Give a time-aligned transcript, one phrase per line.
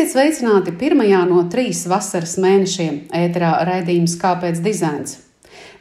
[0.00, 5.18] Esiet sveicināti pirmajā no trīs vasaras mēnešiem ēterā raidījums Kāpēc dizains?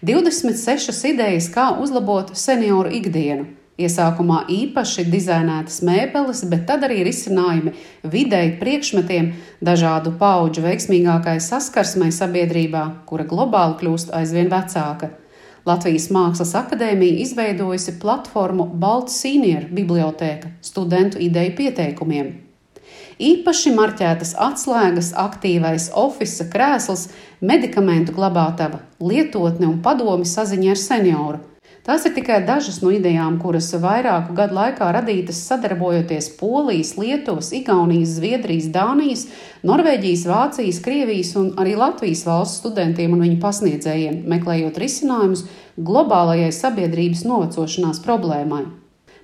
[0.04, 3.46] 26 idejas, kā uzlabot senioru ikdienu.
[3.79, 7.71] Iesākumā īpaši dizainētas mēbeles, bet tad arī risinājumi
[8.12, 9.32] videi priekšmetiem,
[9.63, 15.13] dažādu pauģu veiksmīgākai saskarsmai sabiedrībā, kura globāli kļūst aizvien vecāka.
[15.63, 22.48] Latvijas Mākslas akadēmija izveidojusi platformu Balts Senior bibliotēka studentu ideju pieteikumiem.
[23.20, 27.01] Īpaši marķētas atslēgas, aktīvais oficiāls krēsls,
[27.43, 31.41] medikamentu glabātava, lietotne un padomi saziņa ar senioru.
[31.83, 38.16] Tās ir tikai dažas no idejām, kuras vairāku gadu laikā radītas sadarbojoties Polijas, Lietuvas, Igaunijas,
[38.22, 39.27] Zviedrijas, Dānijas,
[39.67, 47.27] Norvēģijas, Vācijas, Krievijas un arī Latvijas valsts studentiem un viņu pasniedzējiem, meklējot risinājumus globālajai sabiedrības
[47.27, 48.67] novecošanās problēmai.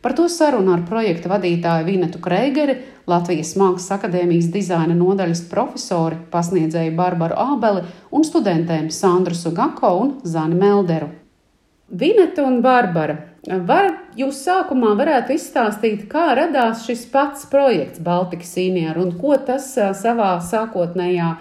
[0.05, 2.75] Par to sarunu ar projekta vadītāju Vinetu Kreigeri,
[3.09, 7.81] Latvijas Mākslas akadēmijas dizaina nodaļas profesori, pasniedzēju Barbaru Ābeli
[8.13, 11.09] un studentēm Sandru Sugako un Zani Melderu.
[11.89, 13.17] Vineta un Barbara,
[13.65, 19.71] var jūs sākumā varētu izstāstīt, kā radās šis pats projekts Baltika Sīnijā un ko tas
[19.73, 21.33] savā sākotnējā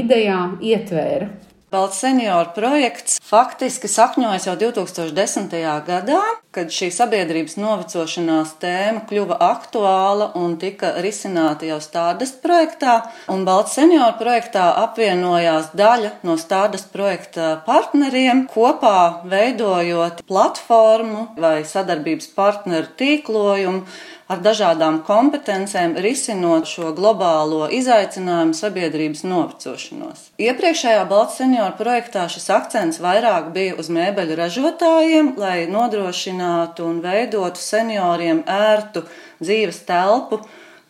[0.00, 1.28] idejā ietvēra?
[1.72, 5.54] Balts senioru projekts faktiski sakņojas jau 2010.
[5.86, 6.20] gadā,
[6.52, 12.98] kad šī sabiedrības novecošanās tēma kļuva aktuāla un tika risināta jau stādas projektā.
[13.32, 22.34] Un Balts senioru projektā apvienojās daļa no stādas projekta partneriem, kopā veidojot platformu vai sadarbības
[22.36, 23.86] partneru tīklojumu
[24.32, 30.28] ar dažādām kompetencēm risinot šo globālo izaicinājumu sabiedrības novecošanos.
[30.40, 33.21] Iepriekšējā Balts senioru projektā šis akcents vairāk
[33.54, 39.04] bija uz mēbeļu ražotājiem, lai nodrošinātu un veidotu senioriem ērtu
[39.42, 40.40] dzīves telpu,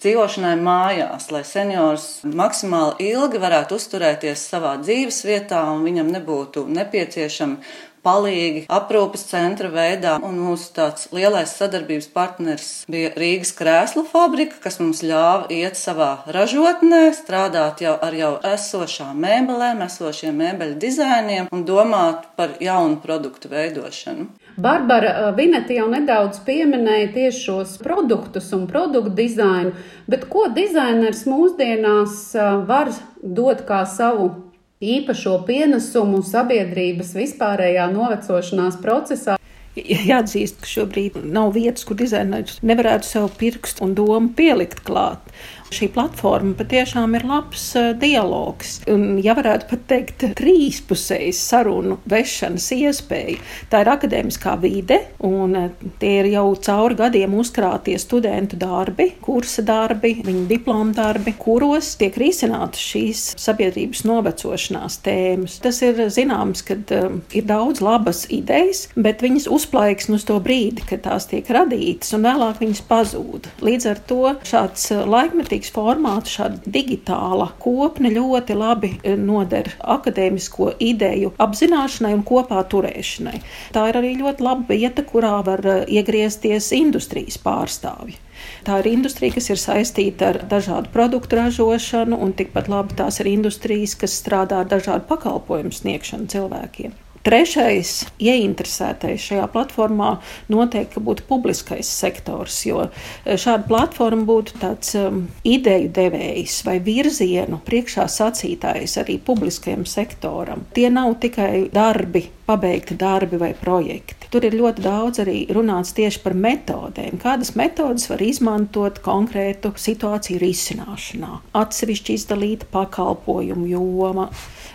[0.02, 7.91] dzīvošanai mājās, lai seniors maksimāli ilgi varētu uzturēties savā dzīves vietā un viņam nebūtu nepieciešami
[8.06, 10.16] palīgi aprūpes centra veidā.
[10.22, 16.10] Un mūsu tāds lielais sadarbības partneris bija Rīgas krēslu fabrika, kas mums ļāva iet savā
[16.34, 23.50] ražotnē, strādāt jau ar jau esošām mēbelēm, esošiem mēbeļu dizainiem un domāt par jaunu produktu
[23.52, 24.28] veidošanu.
[24.62, 29.72] Barbara Vineta jau nedaudz pieminēja tieši šos produktus un produktu dizainu,
[30.10, 32.34] bet ko dizainers mūsdienās
[32.68, 32.92] var
[33.22, 34.51] dot kā savu
[34.82, 39.38] īpašo pienesumu sabiedrības vispārējā novecošanās procesā.
[39.78, 45.22] Jāatzīst, ka šobrīd nav vietas, kur dizainers nevarētu savu pirkstu un domu pielikt klāt.
[45.72, 48.74] Šī platforma patiešām ir labs uh, dialogs.
[48.92, 53.38] Un, ja varētu pat teikt, trīspusējas sarunu vešanas iespēja.
[53.72, 59.64] Tā ir akadēmiskā vide, un uh, tie ir jau cauri gadiem uzkrātie studentu darbi, kursa
[59.64, 65.56] darbi, viņu diplomu darbi, kuros tiek risinātas šīs sabiedrības novecošanās tēmas.
[65.64, 70.84] Tas ir zināms, ka uh, ir daudz labas idejas, bet viņas uzplaiksni uz to brīdi,
[70.92, 73.48] kad tās tiek radītas, un vēlāk viņas pazūd.
[73.64, 80.74] Līdz ar to šāds laikmetīgs līdzīgs formāts, šāda digitāla kopne ļoti labi e, noder akadēmisko
[80.80, 83.42] ideju apzināšanai un kopā turēšanai.
[83.72, 88.18] Tā ir arī ļoti laba vieta, kurā var e, iegriezties industrijas pārstāvji.
[88.64, 93.30] Tā ir industrija, kas ir saistīta ar dažādu produktu ražošanu, un tikpat labi tās ir
[93.30, 96.92] industrijas, kas strādā ar dažādu pakalpojumu sniegšanu cilvēkiem.
[97.22, 100.16] Trešais ieinteresētais šajā platformā
[100.50, 107.60] noteikti būtu publiskais sektors, jo eh, šāda platforma būtu tāds um, ideju devējs vai virzienu
[107.62, 110.66] priekšā sacītājs arī publiskajam sektoram.
[110.74, 114.28] Tie nav tikai darbi, pabeigti darbi vai projekti.
[114.32, 120.40] Tur ir ļoti daudz arī runāts tieši par metodēm, kādas metodas var izmantot konkrētu situāciju
[120.42, 121.38] risināšanā.
[121.62, 124.28] Atsevišķi izdalīta pakalpojumu joma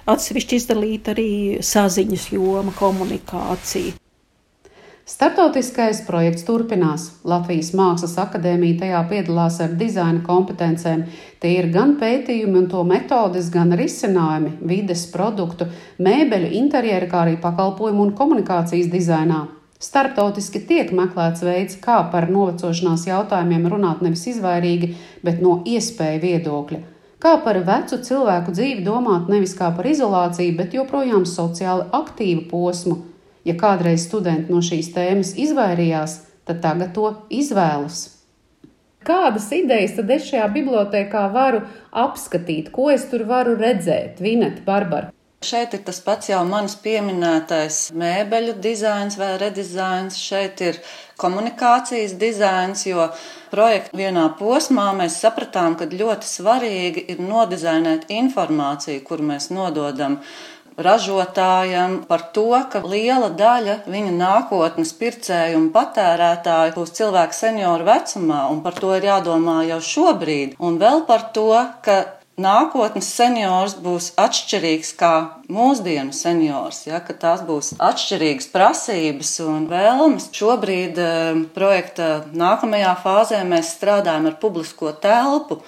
[0.08, 1.30] atsevišķi izdalīta arī
[1.66, 3.98] saziņas joma, komunikācija.
[5.08, 7.04] Startautiskais projekts turpinās.
[7.24, 11.06] Latvijas Mākslas akadēmija tajā piedalās ar dizaina kompetencēm.
[11.40, 15.70] Tie ir gan pētījumi un to metodes, gan risinājumi vides, produktu,
[16.04, 19.46] mēbeļu, interjera, kā arī pakalpojumu un komunikācijas dizainā.
[19.80, 26.86] Startautiski tiek meklēts veids, kā par novecošanās jautājumiem runāt nevis izvairīgi, bet no iespēju viedokļa.
[27.24, 33.06] Kā par vecu cilvēku dzīvi domāt nevis kā par izolāciju, bet joprojām sociāli aktīvu posmu.
[33.48, 38.04] Ja kādreiz studenti no šīs tēmas izvairījās, tad tagad to izvēlas.
[39.08, 41.62] Kādas idejas tad es šajā bibliotekā varu
[41.96, 44.20] apskatīt, ko es tur varu redzēt?
[44.20, 45.14] Vinet, Barbara.
[45.46, 50.18] Šeit ir tas pats jau manis pieminētais mēbeļu dizains vai redizains.
[50.18, 50.80] Šeit ir
[51.22, 53.06] komunikācijas dizains, jo
[53.52, 60.18] projekta vienā posmā mēs sapratām, ka ļoti svarīgi ir nodizainēt informāciju, kur mēs nododam
[60.78, 68.46] ražotājam par to, ka liela daļa viņa nākotnes pircēju un patērētāju būs cilvēki senioru vecumā,
[68.54, 70.56] un par to ir jādomā jau šobrīd.
[70.62, 71.50] Un vēl par to,
[71.86, 71.98] ka
[72.38, 75.14] nākotnes seniors būs atšķirīgs kā
[75.50, 80.30] mūsdienu seniors, ja, ka tās būs atšķirīgas prasības un vēlmes.
[80.38, 85.64] Šobrīd eh, projekta nākamajā fāzē mēs strādājam ar publisko telpu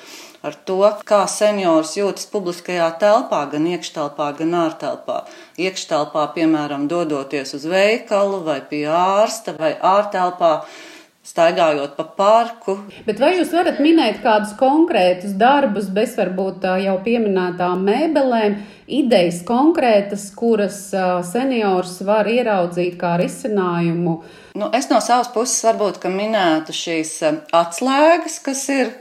[0.46, 5.24] ar to, kā seniors jūtas publiskajā telpā, gan iekštelpā, gan ārtelpā.
[5.60, 10.60] Iekštelpā, piemēram, dodoties uz veikalu vai pie ārsta vai ārtelpā.
[11.30, 12.74] Staigājot pa parku.
[13.06, 18.56] Bet vai jūs varat minēt kādus konkrētus darbus, bez varbūt jau pieminētām mēbelēm,
[18.88, 20.80] idejas konkrētas, kuras
[21.30, 24.16] seniors var ieraudzīt kā risinājumu?
[24.58, 27.14] Nu, es no savas puses varbūt minētu šīs
[27.54, 28.96] atslēgas, kas ir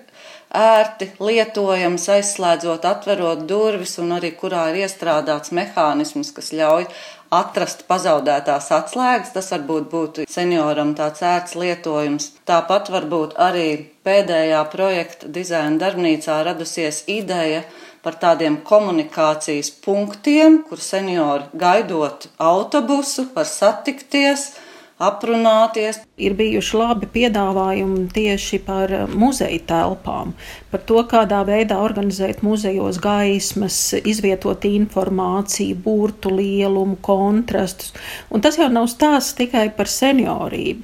[0.54, 6.88] ērti lietojams, aizslēdzot, atverot durvis, un arī kurā ir iestrādāts mehānisms, kas ļauj
[7.34, 9.34] atrast pazaudētās atslēgas.
[9.34, 12.32] Tas varbūt būtu senioram tāds ērts lietojums.
[12.48, 13.68] Tāpat varbūt arī
[14.08, 17.64] pēdējā projekta dizaina darbnīcā radusies ideja
[18.02, 24.52] par tādiem komunikācijas punktiem, kur seniori gaidot autobusu, var satikties
[24.98, 26.00] aprunāties.
[26.18, 30.32] Ir bijuši labi piedāvājumi tieši par eh, muzeja telpām,
[30.72, 37.92] par to, kādā veidā organizēt muzejos gaismas, izvietot informāciju, burtu lielumu, kontrastus.
[38.34, 40.82] Un tas jau nav stāsts tikai par seniorību,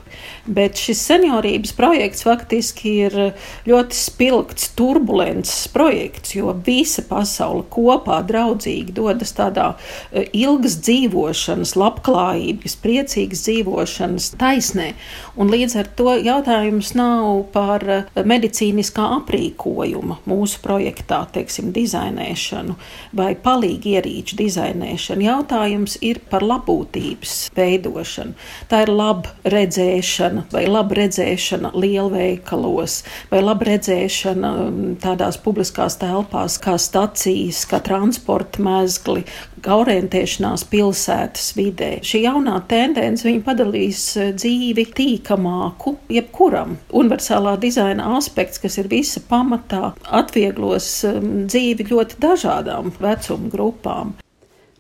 [0.55, 3.19] bet šis seniorības projekts faktiski ir
[3.67, 12.79] ļoti spilgts, turbulents projekts, jo visa pasaule kopā draudzīgi dodas tādā eh, ilgas dzīvošanas, labklājības,
[12.87, 14.93] priecīgas dzīvošanas taisnē.
[15.37, 22.77] Un līdz ar to jautājums nav par eh, medicīniskā aprīkojuma mūsu projektā, teiksim, dizainēšanu
[23.17, 25.27] vai palīgi ierīču dizainēšanu.
[25.27, 28.37] Jautājums ir par labūtības veidošanu.
[28.71, 33.01] Tā ir laba redzēšana vai laba redzēšana lielveikalos
[33.33, 39.25] vai laba redzēšana mm, tādās publiskās telpās kā stacijas, kā transporta mezgli,
[39.65, 41.91] kā orientēšanās pilsētas vidē.
[42.05, 46.79] Šī jaunā tendence padalīs eh, dzīvi tīkamāku jebkuram.
[46.93, 54.15] Universālā dizaina aspekts, kas ir visa pamatā, atvieglos ehm, dzīvi ļoti dažādām vecuma grupām.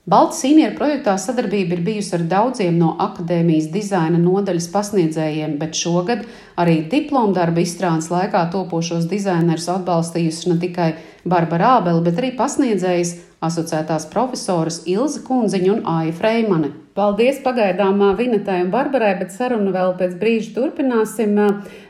[0.04, 6.26] Baltas sīnieru projektā sadarbība ir bijusi ar daudziem no akadēmijas dizaina nodaļas pasniedzējiem, bet šogad
[6.60, 10.90] arī diplomdarba izstrādes laikā topošos dizainerus atbalstījusi ne tikai
[11.25, 16.73] Barbara Ābele, bet arī pasniedzējas asociētās profesoras Ilza Kunziņa un Aija Freimane.
[16.94, 21.35] Paldies pagaidām Vinetai un Barbarai, bet sarunu vēl pēc brīža turpināsim.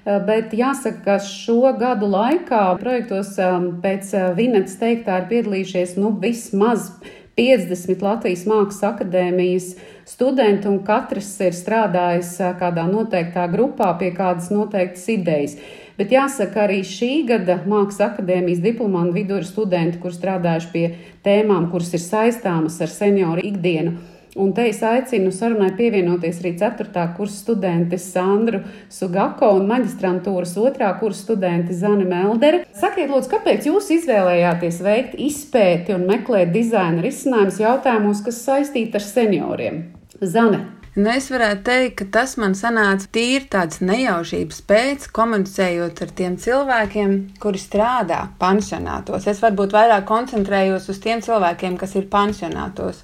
[0.04, 3.34] Bet jāsaka, ka šo gadu laikā projektos
[3.84, 6.88] pēc Vinetas teiktā ir piedalījušies nu, vismaz
[7.36, 9.72] 50 Latvijas Mākslas akadēmijas
[10.08, 15.58] studenti, un katrs ir strādājis kādā noteiktā grupā pie kādas noteiktas idejas.
[15.98, 20.88] Bet jāsaka, arī šī gada Mākslas akadēmijas diplomantu vidū ir studenti, kur strādājuši pie
[21.26, 23.94] tēmām, kuras ir saistāmas ar senioru ikdienu.
[24.34, 27.04] Un te es aicinu sarunai pievienoties arī 4.
[27.14, 30.88] kursa studenti Sandru Sugako un maģistrantūras 2.
[30.98, 32.64] kursa studenti Zani Meldere.
[32.74, 39.06] Sakiet, lūdzu, kāpēc jūs izvēlējāties veikt izpēti un meklēt dizaina risinājumus jautājumos, kas saistīti ar
[39.06, 39.84] senioriem?
[40.18, 40.64] Zane.
[40.94, 46.36] Nu, es varētu teikt, ka tas man sanāca tīri tāds nejaušības pēc, komunicējot ar tiem
[46.38, 49.26] cilvēkiem, kuri strādā pansionātos.
[49.26, 53.02] Es varbūt vairāk koncentrējos uz tiem cilvēkiem, kas ir pansionātos.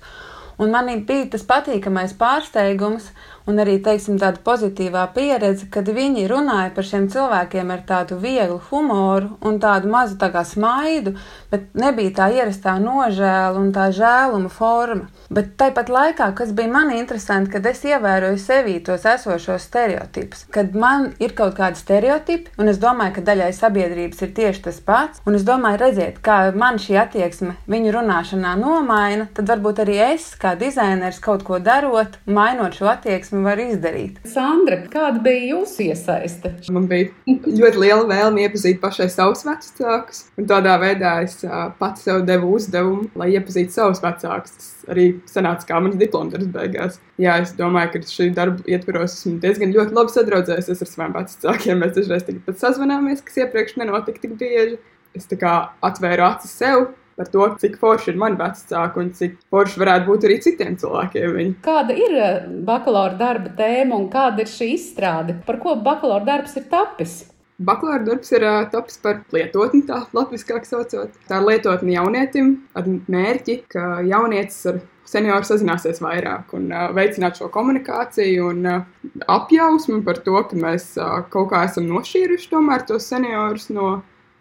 [0.62, 3.11] Un man bija tas patīkamais pārsteigums,
[3.49, 8.61] un arī teiksim, tāda pozitīvā pieredze, kad viņi runāja par šiem cilvēkiem ar tādu vieglu
[8.70, 11.14] humoru un tādu mazu tā kā smaidu,
[11.50, 15.09] bet nebija tā ierastā nožēla un tā žēluma forma.
[15.30, 20.75] Bet tāpat laikā, kas bija man interesanti, kad es ievēroju sevī tos esošos stereotipus, kad
[20.75, 25.23] man ir kaut kādi stereotipi, un es domāju, ka daļai sabiedrības ir tieši tas pats,
[25.26, 30.32] un es domāju, redziet, kā man šī attieksme viņu runāšanā nomaina, tad varbūt arī es,
[30.40, 34.18] kā dizainers, kaut ko darot, mainot šo attieksmi attieksmi var izdarīt.
[34.26, 36.52] Sandra, kāda bija jūsu iesaiste?
[36.72, 41.38] Man bija ļoti liela vēlme iepazīt pašai savus vecākus, un tādā veidā es
[41.78, 44.56] pats sev devu uzdevumu, lai iepazītu savus vecākus.
[44.56, 47.00] Tas arī sanāca kā mans diplomdarbs beigās.
[47.20, 51.82] Jā, es domāju, ka šī darba ietvaros esmu diezgan ļoti labi sadraudzējies ar saviem vecākiem.
[51.82, 54.80] Mēs dažreiz pat sazvanāmies, kas iepriekš nenotika tik bieži.
[55.10, 56.84] Es tā kā atvēru acis sev,
[57.21, 61.35] par to, cik forši ir mani vecāki un cik forši varētu būt arī citiem cilvēkiem.
[61.37, 61.57] Viņi.
[61.67, 65.37] Kāda ir eh, bakalaura darba tēma un kāda ir šī izstrāde?
[65.45, 67.19] Par ko bakalaura darbs ir tapis?
[67.61, 71.12] Bakalaura darbs ir uh, tapis par lietotni, tā latviskāk saucot.
[71.29, 77.37] Tā ir lietotne jaunietim ar mērķi, ka jaunietis ar senioru sazināsies vairāk un uh, veicināt
[77.37, 78.89] šo komunikāciju un uh,
[79.29, 83.99] apjausmu par to, ka mēs uh, kaut kā esam nošķīruši tomēr tos seniorus no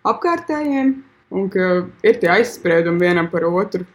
[0.08, 0.96] apkārtējiem
[1.32, 1.70] un ka
[2.06, 3.86] ir tie aizspriedumi vienam par otru.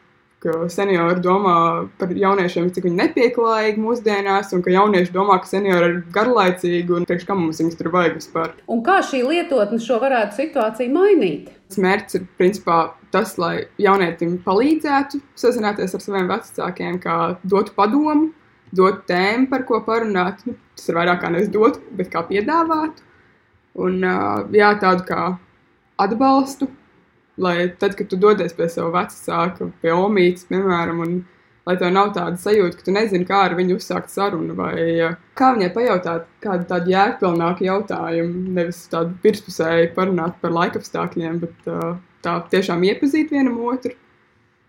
[0.45, 1.55] Ka seniori domā
[1.97, 7.07] par jauniešiem, cik viņi nepieklājīgi mūsdienās, un ka jaunieši domā, ka seniori ir garlaicīgi un
[7.09, 8.51] priekš kam mums viņus tur vajag vispār.
[8.69, 11.49] Un kā šī lietotne šo varētu situāciju mainīt?
[11.81, 12.77] Mērķis ir principā
[13.15, 18.29] tas, lai jaunietim palīdzētu sazināties ar saviem vecākiem, kā dotu padomu,
[18.77, 20.45] dotu tēmu, par ko parunāt.
[20.45, 23.01] Nu, tas ir vairāk kā nevis dot, bet kā piedāvāt.
[23.81, 25.23] Un jā, tādu kā
[26.05, 26.69] atbalstu
[27.41, 31.17] lai tad, kad tu dodies pie sava vecāka, pie omītes, piemēram, un
[31.65, 35.51] lai tev nav tāda sajūta, ka tu nezini, kā ar viņu uzsākt sarunu, vai kā
[35.57, 41.71] viņai pajautāt kādu tādu jēgpilnāku jautājumu, nevis tādu pirmspusēju parunāt par laikapstākļiem, bet
[42.25, 43.97] tā tiešām iepazīt vienam otru.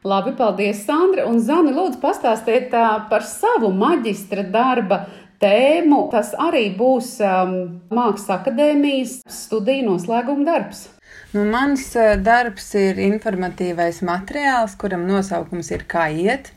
[0.06, 1.24] Labi, paldies, Sandra.
[1.26, 2.70] Un Zani, lūdzu, pastāstiet
[3.10, 5.08] par savu maģistra darba
[5.42, 6.04] tēmu.
[6.12, 7.56] Tas arī būs um,
[7.90, 10.86] Mākslas akadēmijas studiju noslēguma darbs.
[11.36, 11.90] Nu, mans
[12.24, 16.54] darbs ir informatīvais materiāls, kuram nosaukums ir Kā iet.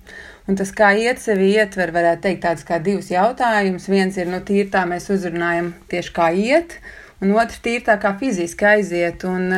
[0.46, 3.88] Un tas, kā iet sevi ietver, varētu teikt, tāds kā divus jautājumus.
[3.90, 6.76] Viens ir, nu, tīri tā mēs uzrunājam tieši kā iet,
[7.18, 9.26] un otrs tīri tā kā fiziski aiziet.
[9.26, 9.50] Un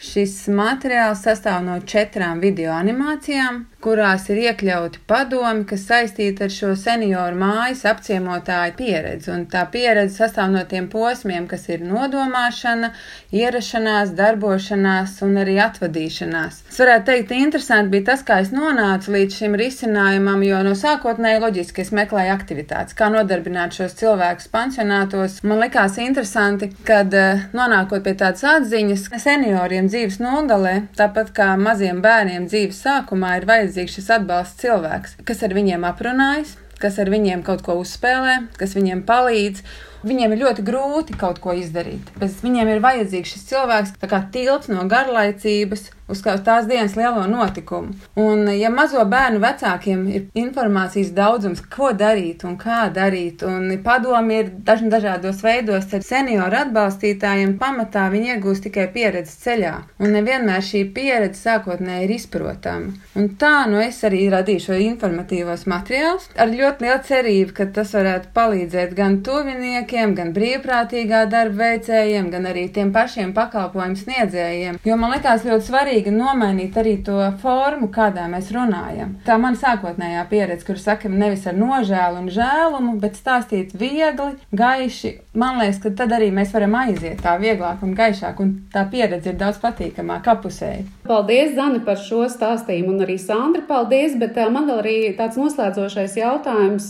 [0.00, 6.70] šis materiāls sastāv no četrām video animācijām, kurās ir iekļauti padomi, kas saistīti ar šo
[6.76, 9.30] senioru mājas apciemotāju pieredzi.
[9.32, 12.90] Un tā pieredze sastāv no tiem posmiem, kas ir nodomāšana,
[13.36, 16.62] ierašanās, darbošanās un arī atvadīšanās.
[16.72, 21.44] Es varētu teikt, interesanti bija tas, kā es nonācu līdz šim risinājumam, jo no sākotnēji
[21.44, 25.40] loģiski es meklēju aktivitātes, kā nodarbināt šos cilvēkus pansionātos.
[25.44, 32.00] Man likās interesanti, kad eh, nonākot pie tādas atziņas, senioriem dzīves nogalē, tāpat kā maziem
[32.04, 37.44] bērniem dzīves sākumā, ir vajadzīgs šis atbalsts cilvēks, kas ar viņiem aprunājas, kas ar viņiem
[37.46, 39.64] kaut ko uzspēlē, kas viņiem palīdz
[40.06, 42.12] Viņiem ir ļoti grūti kaut ko izdarīt.
[42.20, 47.94] Bez viņiem ir vajadzīgs šis cilvēks, kā tilts no garlaicības uz tās dienas lielo notikumu.
[48.18, 54.40] Un, ja mazo bērnu vecākiem ir informācijas daudzums, ko darīt un kā darīt, un padomi
[54.42, 59.74] ir dažni dažādos veidos, tad senioru atbalstītājiem pamatā viņi iegūst tikai pieredzi ceļā.
[60.02, 62.94] Un nevienmēr šī pieredze sākotnēji ir izprotama.
[63.18, 67.94] Un tā nu es arī radīju šo informatīvos materiālus ar ļoti lielu cerību, ka tas
[67.96, 74.78] varētu palīdzēt gan tuviniekiem, darbiniekiem, gan brīvprātīgā darba veicējiem, gan arī tiem pašiem pakalpojumu sniedzējiem.
[74.84, 79.16] Jo man liekas ļoti svarīgi nomainīt arī to formu, kādā mēs runājam.
[79.26, 85.18] Tā man sākotnējā pieredze, kur sakam nevis ar nožēlu un žēlumu, bet stāstīt viegli, gaiši.
[85.34, 89.32] Man liekas, ka tad arī mēs varam aiziet tā vieglāk un gaišāk, un tā pieredze
[89.32, 90.86] ir daudz patīkamāk apusēji.
[91.10, 96.14] Paldies, Zani, par šo stāstījumu, un arī Sandra, paldies, bet man vēl arī tāds noslēdzošais
[96.20, 96.86] jautājums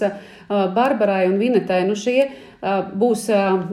[0.50, 1.86] Barbarai un Vinetai.
[1.88, 2.26] Nu šie
[3.00, 3.24] būs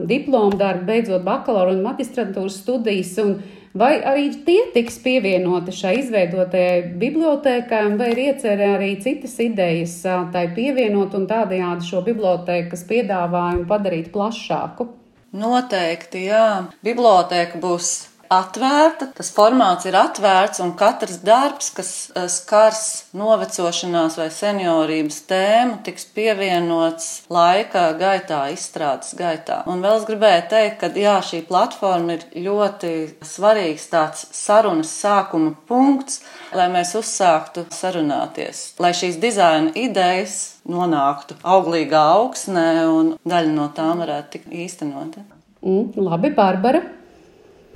[0.08, 3.12] diploma darbi, beidzot bakalaura un magistrantūras studijas.
[3.20, 3.36] Un
[3.76, 10.00] vai arī tie tiks pievienoti šai izveidotajai bibliotekai, vai ir iecerē arī citas idejas
[10.32, 14.94] tai pievienot un tādējādi šo bibliotekas piedāvājumu padarīt plašāku?
[15.36, 16.70] Noteikti, jā.
[16.80, 17.98] Biblioteka būs
[18.32, 22.82] atvērta, tas formāts ir atvērts, un katrs darbs, kas eh, skars
[23.16, 29.62] novecošanās vai seniorības tēmu, tiks pievienots laika gaitā, izstrādes gaitā.
[29.70, 32.92] Un vēl es gribēju teikt, ka jā, šī platforma ir ļoti
[33.24, 36.20] svarīgs tāds sarunas sākuma punkts,
[36.56, 44.04] lai mēs uzsāktu sarunāties, lai šīs dizaina idejas nonāktu auglīgā augsnē un daļa no tām
[44.04, 45.24] varētu tikt īstenota.
[45.64, 46.97] Mm, labi, Barbara.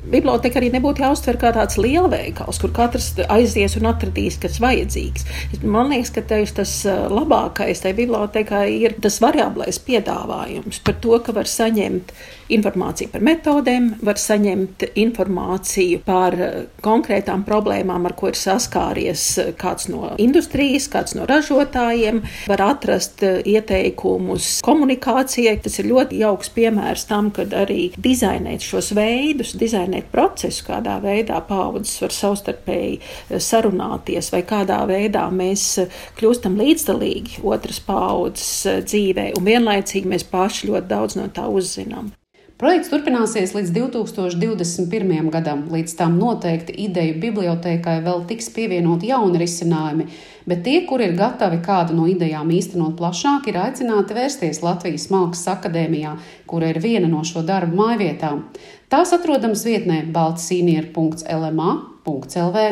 [0.02, 5.26] Biblioteka arī nebūtu jāuztver kā tāds lielveikals, kur katrs aizies un atradīs, kas vajadzīgs.
[5.62, 11.34] Man liekas, ka tas uh, labākais tajā bibliotekā ir tas variablais piedāvājums par to, ka
[11.36, 12.10] var saņemt
[12.52, 19.52] informāciju par metodēm, var saņemt informāciju par uh, konkrētām problēmām, ar ko ir saskāries uh,
[19.54, 25.60] kāds no industrijas, kāds no ražotājiem, var atrast ieteikumus komunikācijai.
[25.62, 31.00] Tas ir ļoti jauks piemērs tam, kad arī dizainēt šos veidus, dizainēt definēt procesu, kādā
[31.02, 38.66] veidā paudzes var savstarpēji eh, sarunāties, vai kādā veidā mēs eh, kļūstam līdzdalīgi otras paudzes
[38.66, 42.12] eh, dzīvē, un vienlaicīgi mēs paši ļoti daudz no tā uzzinām.
[42.62, 45.30] Projekts turpināsies līdz 2021.
[45.34, 45.64] gadam.
[45.74, 50.06] Līdz tam noteikti ideju bibliotekai vēl tiks pievienot jauni risinājumi,
[50.46, 55.56] bet tie, kuri ir gatavi kādu no idejām īstenot plašāk, ir aicināti vērsties Latvijas Mākslas
[55.56, 56.14] akadēmijā,
[56.46, 58.44] kura ir viena no šo darbu mājvietām.
[58.92, 62.64] Tās atrodams vietnē baltsīnieri.lma.lv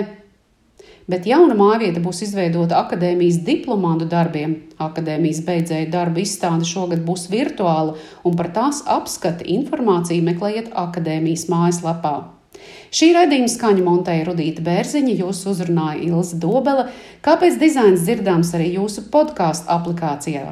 [1.11, 4.57] bet jauna mājvieta būs izveidota akadēmijas diplomantu darbiem.
[4.81, 7.97] Akadēmijas beidzēju darbu izstāde šogad būs virtuāla,
[8.27, 12.15] un par tās apskati informāciju meklējiet akadēmijas mājaslapā.
[12.93, 16.89] Šī raidījuma skaņa montēja Rudīta Bērziņa, jūs uzrunāja Ilza Dobela,
[17.25, 20.50] kāpēc dizains dzirdams arī jūsu podkāstu aplikācijā.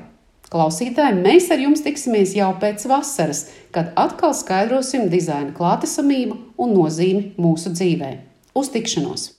[0.49, 3.43] Klausītāji, mēs ar jums tiksimies jau pēc vasaras,
[3.75, 8.15] kad atkal skaidrosim dizaina klātesamību un nozīmi mūsu dzīvē.
[8.57, 9.38] Uz tikšanos!